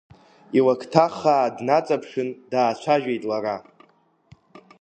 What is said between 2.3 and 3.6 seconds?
даацәажәеит лара…